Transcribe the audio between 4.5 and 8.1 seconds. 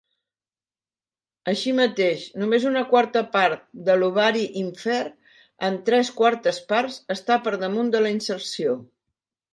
ínfer en tres quartes parts està per damunt de